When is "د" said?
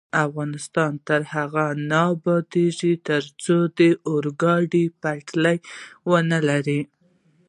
3.77-3.79